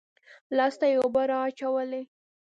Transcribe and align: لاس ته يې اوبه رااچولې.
لاس 0.57 0.73
ته 0.79 0.85
يې 0.91 0.97
اوبه 1.01 1.23
رااچولې. 1.31 2.03